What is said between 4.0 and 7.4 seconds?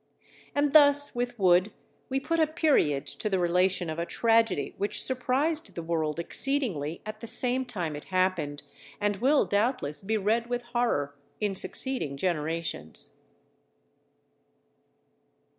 tragedy which surprised the world exceedingly at the